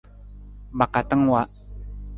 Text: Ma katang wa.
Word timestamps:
Ma 0.77 0.85
katang 0.93 1.23
wa. 1.31 1.41